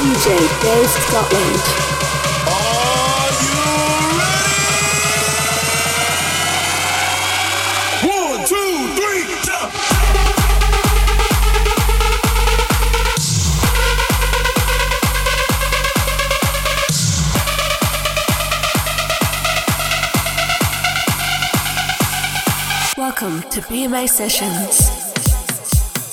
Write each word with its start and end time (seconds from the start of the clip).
DJ 0.00 0.26
Dave 0.62 0.88
Scotland. 0.88 1.60
Are 2.48 3.30
you 3.44 3.60
ready? 4.16 4.56
One, 8.08 8.40
two, 8.48 8.72
three, 8.96 9.24
jump! 9.44 9.70
Welcome 22.96 23.42
to 23.50 23.60
BMA 23.60 24.08
Sessions. 24.08 24.99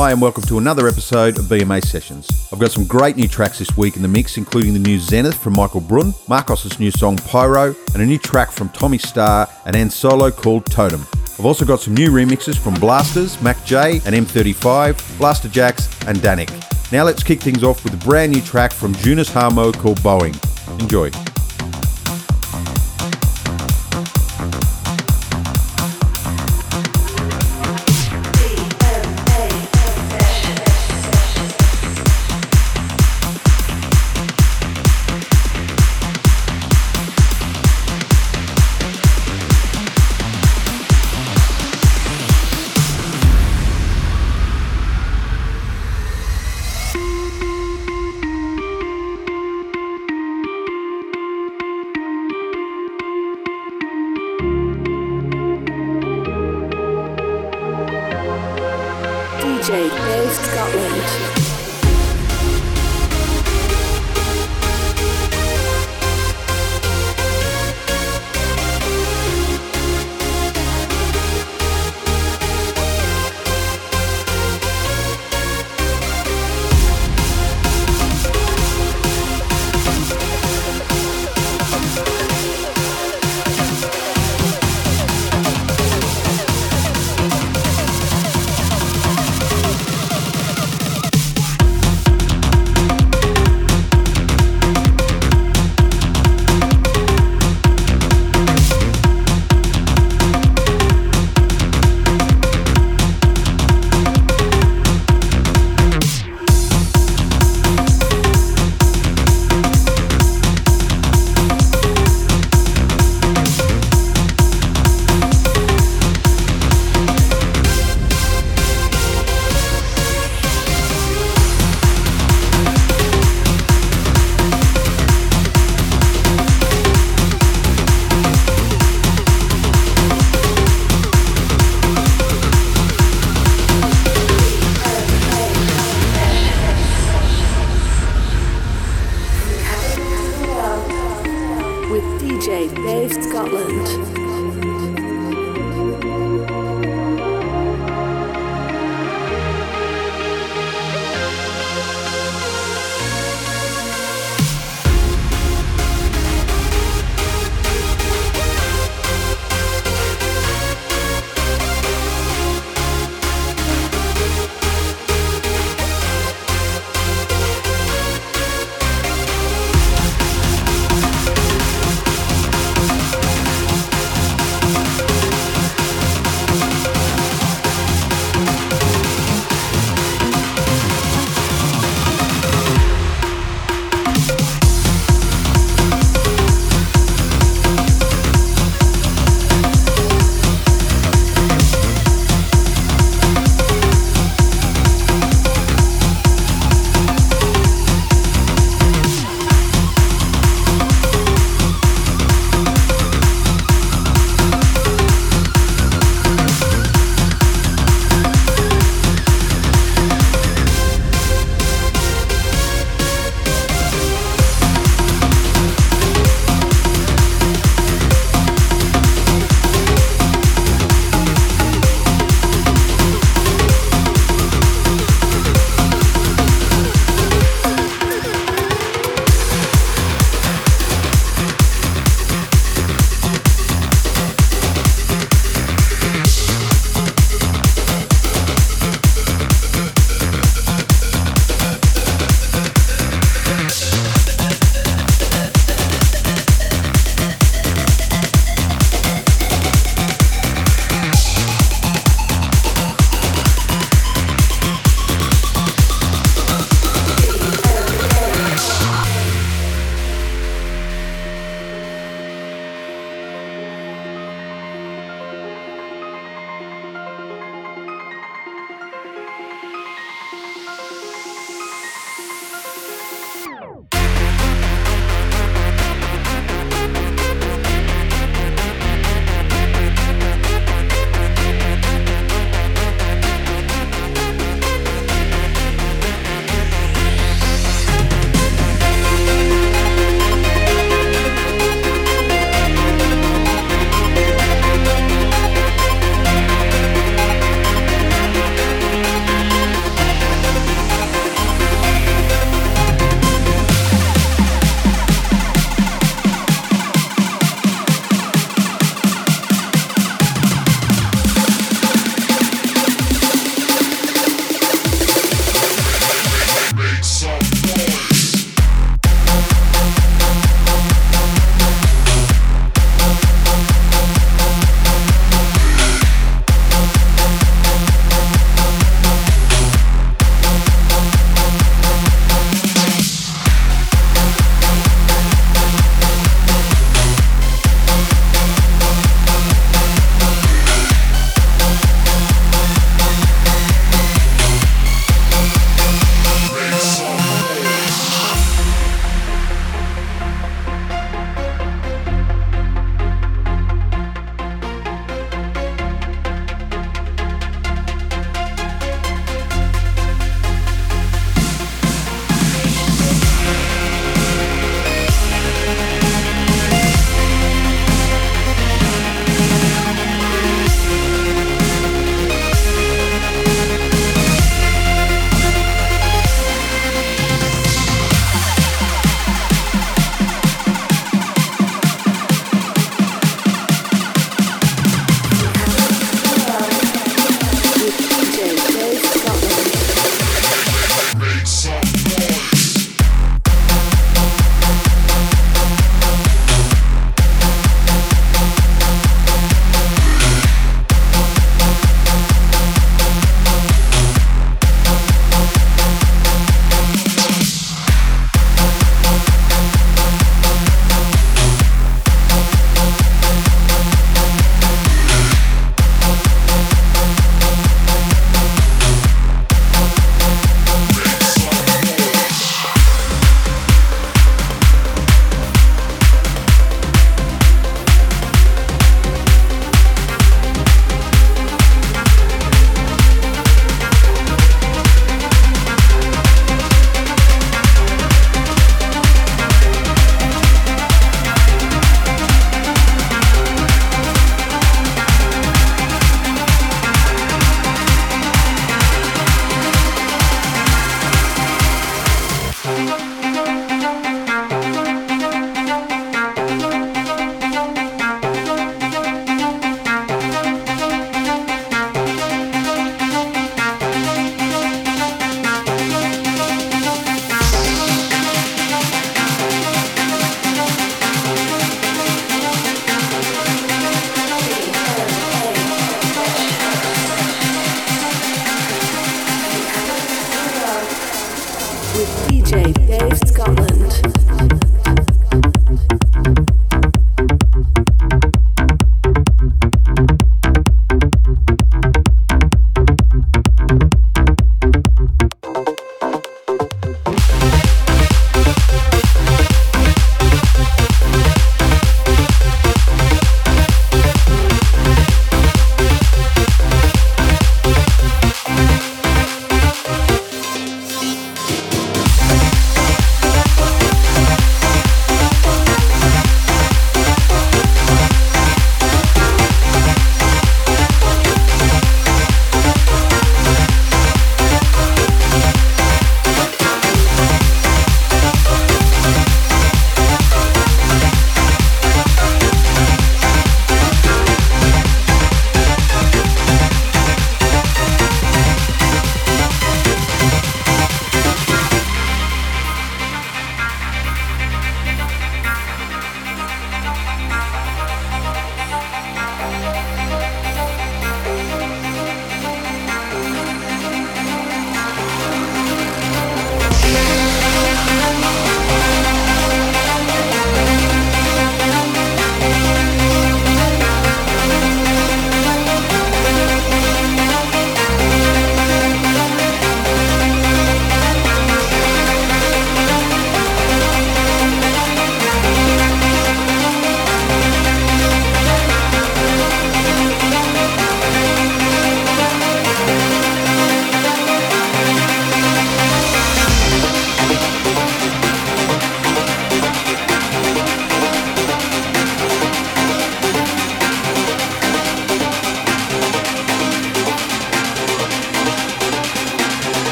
Hi, 0.00 0.12
and 0.12 0.22
welcome 0.22 0.44
to 0.44 0.58
another 0.58 0.86
episode 0.86 1.38
of 1.40 1.46
BMA 1.46 1.84
Sessions. 1.84 2.48
I've 2.52 2.60
got 2.60 2.70
some 2.70 2.84
great 2.84 3.16
new 3.16 3.26
tracks 3.26 3.58
this 3.58 3.76
week 3.76 3.96
in 3.96 4.02
the 4.02 4.06
mix, 4.06 4.36
including 4.36 4.72
the 4.72 4.78
new 4.78 5.00
Zenith 5.00 5.36
from 5.36 5.54
Michael 5.54 5.80
Brun, 5.80 6.14
Marcos' 6.28 6.78
new 6.78 6.92
song 6.92 7.16
Pyro, 7.16 7.74
and 7.94 8.00
a 8.00 8.06
new 8.06 8.16
track 8.16 8.52
from 8.52 8.68
Tommy 8.68 8.98
Starr 8.98 9.48
and 9.66 9.74
Ansolo 9.74 10.30
called 10.30 10.66
Totem. 10.66 11.04
I've 11.36 11.44
also 11.44 11.64
got 11.64 11.80
some 11.80 11.94
new 11.94 12.12
remixes 12.12 12.56
from 12.56 12.74
Blasters, 12.74 13.38
MAKJ, 13.38 14.06
and 14.06 14.14
M35, 14.14 14.94
Blasterjaxx, 15.18 16.06
and 16.06 16.18
Danik. 16.18 16.92
Now 16.92 17.02
let's 17.02 17.24
kick 17.24 17.40
things 17.40 17.64
off 17.64 17.82
with 17.82 17.92
a 17.92 18.04
brand 18.06 18.30
new 18.30 18.40
track 18.40 18.72
from 18.72 18.94
Junus 18.94 19.32
Harmo 19.32 19.74
called 19.74 19.98
Boeing. 19.98 20.36
Enjoy. 20.80 21.10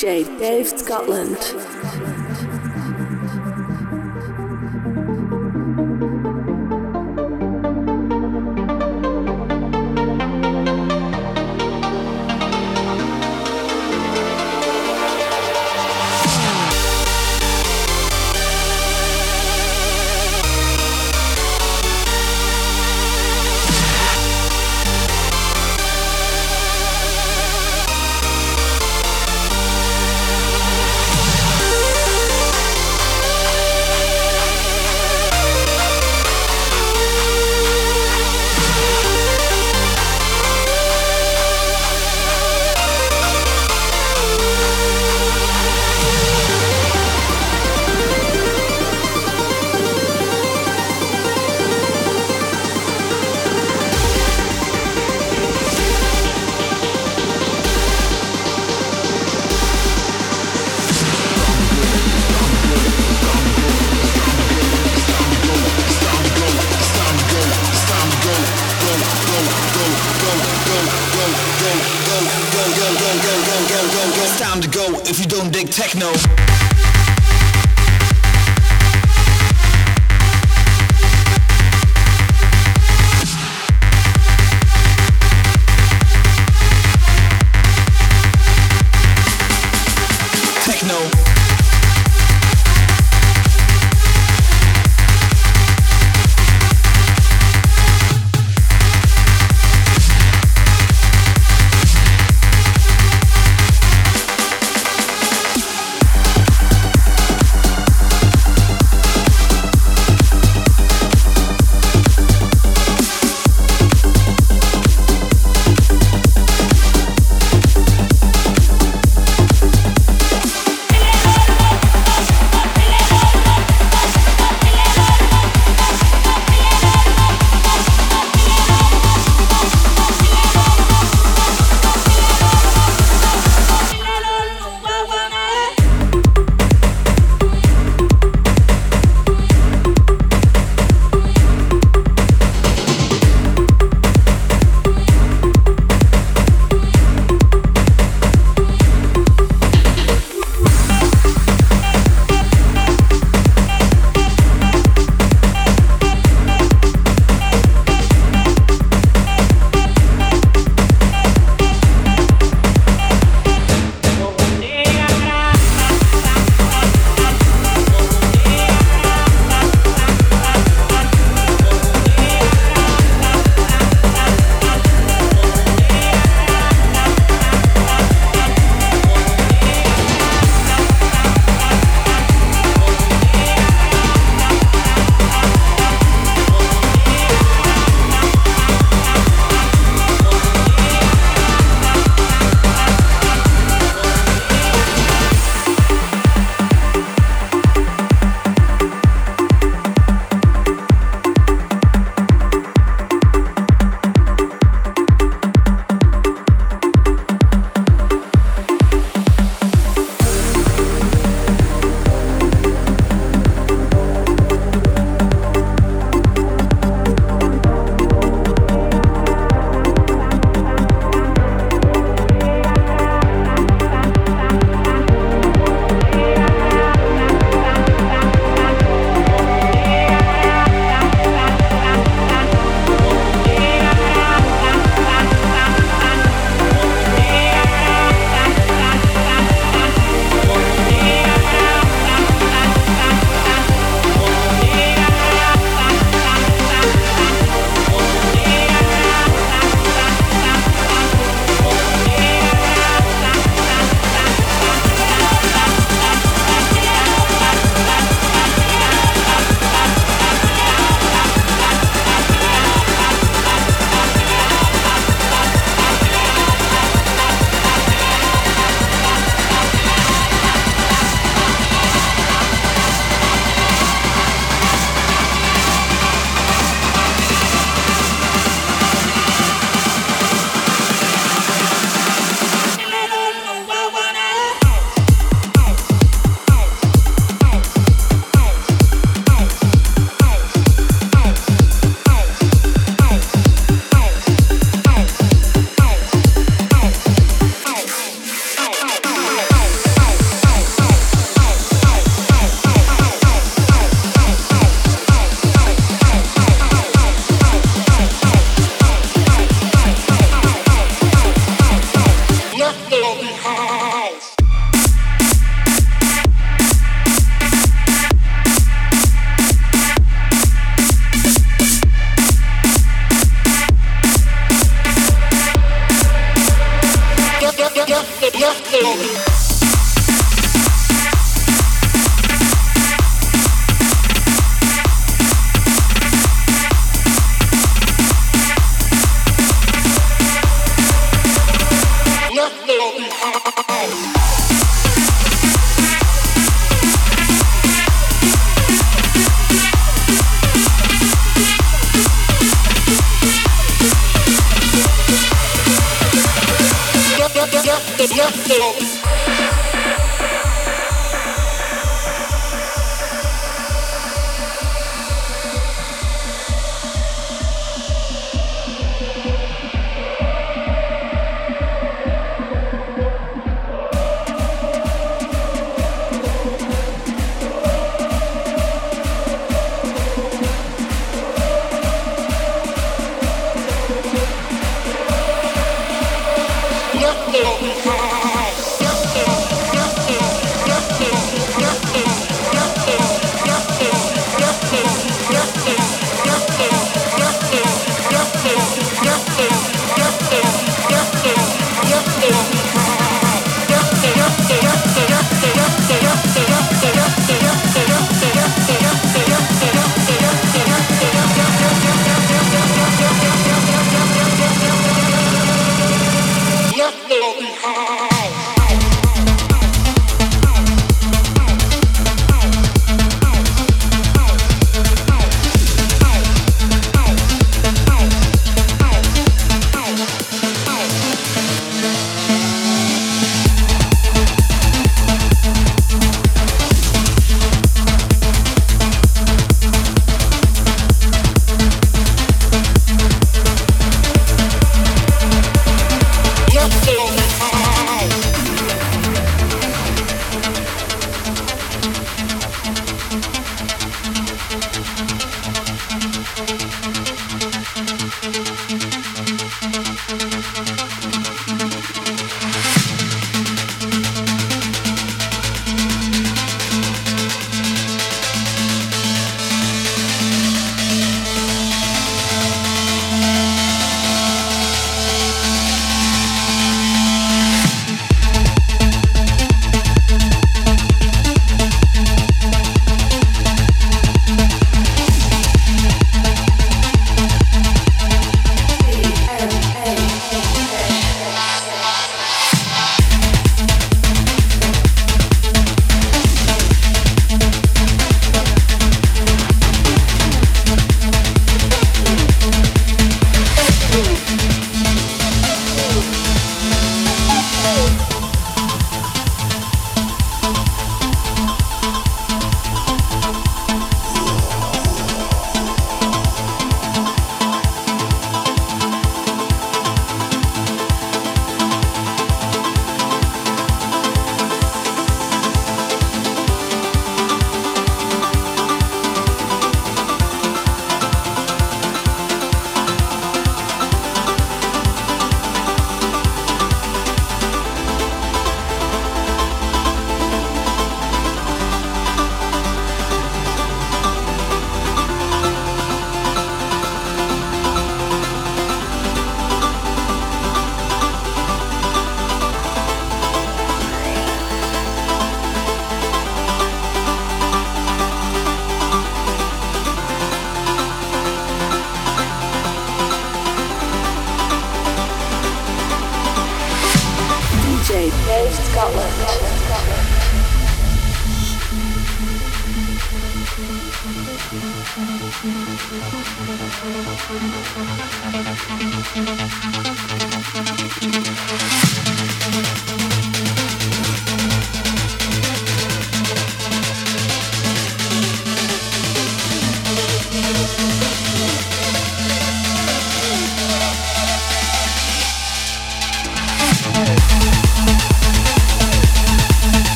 Dave 0.00 0.66
Scotland. 0.78 1.36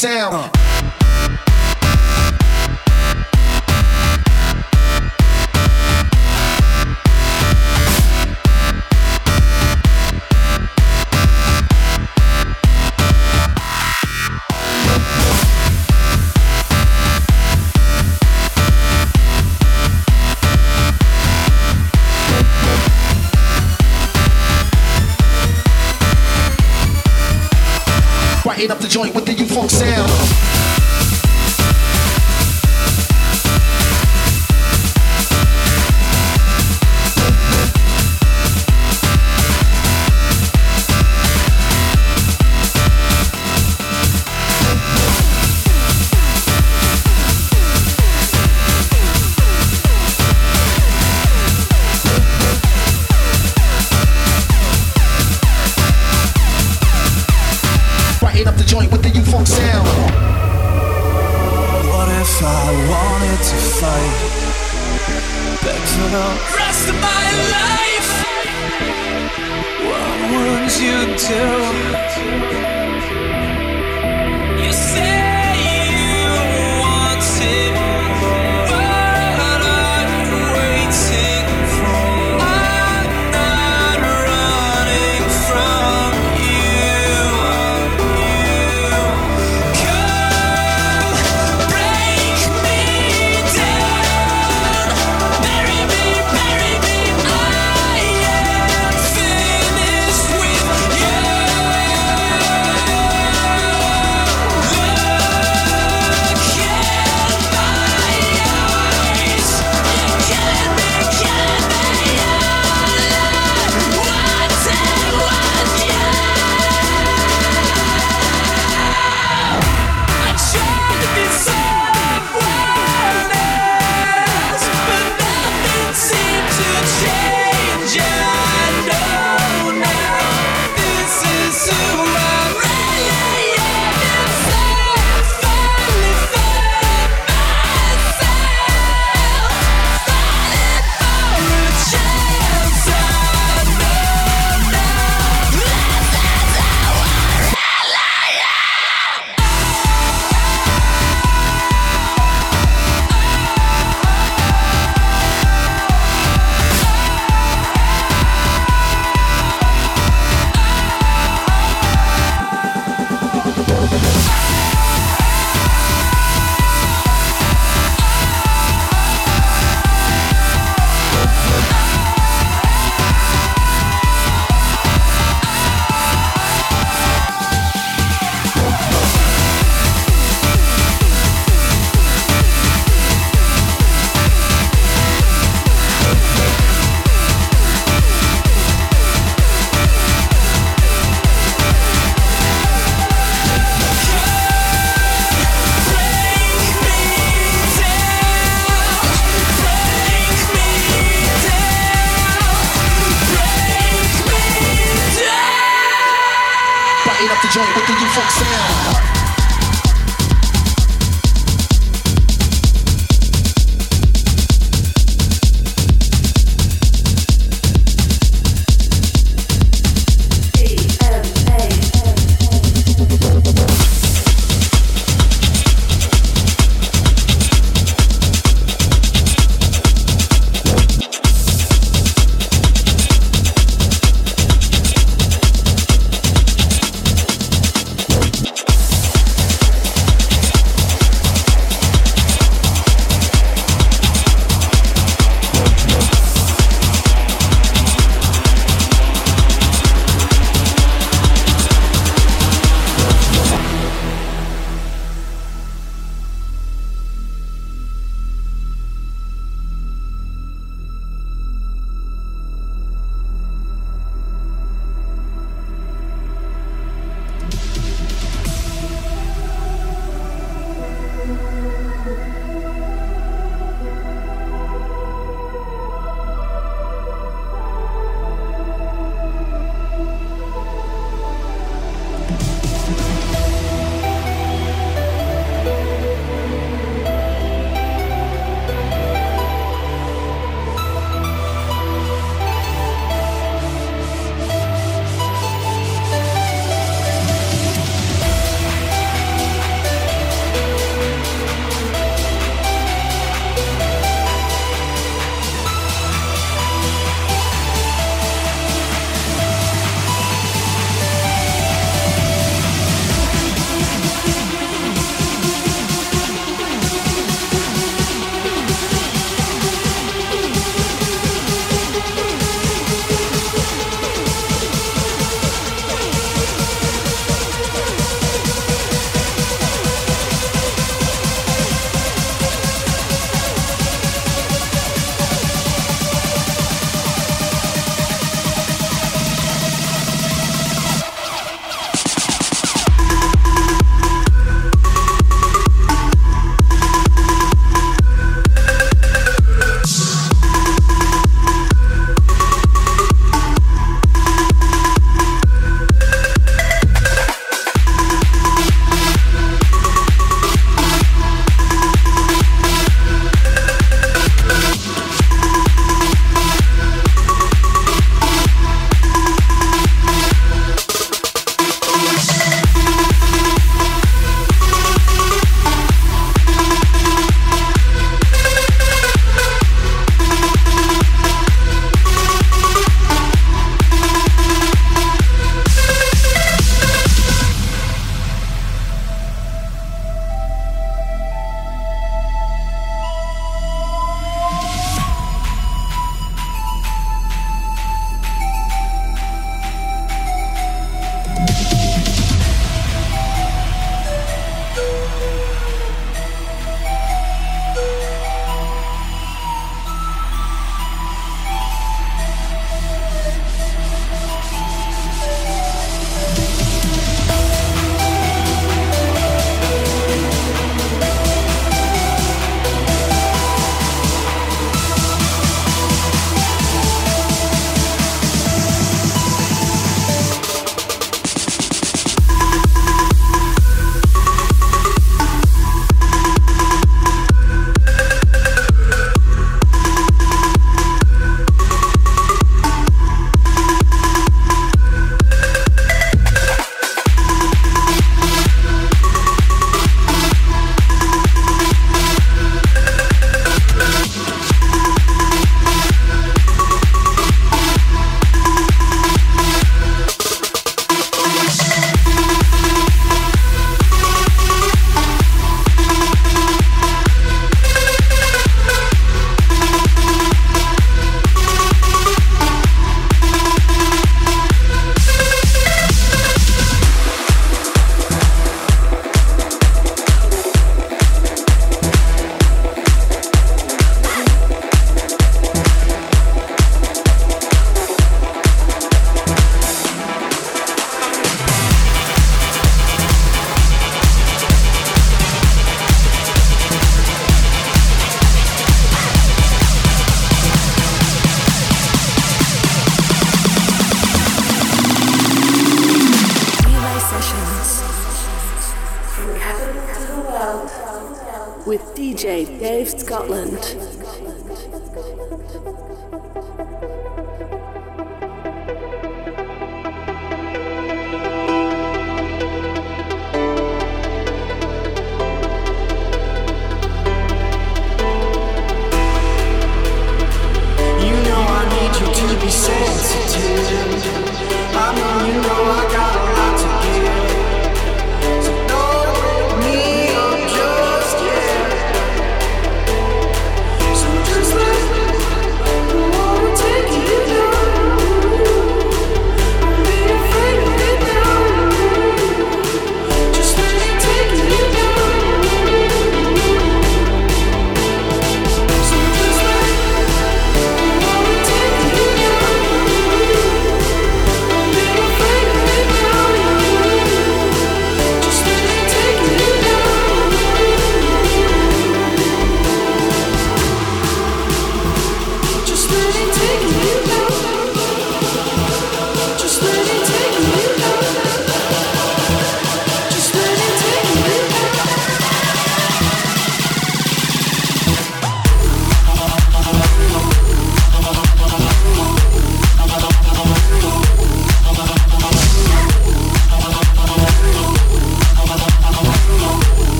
Sound. 0.00 0.34
Uh. 0.34 0.70
Up 28.70 28.78
the 28.78 28.86
joint 28.86 29.14
with 29.14 29.24
the 29.24 29.32
U-Funk 29.62 29.70
sound. 29.70 30.69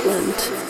Scotland. 0.00 0.69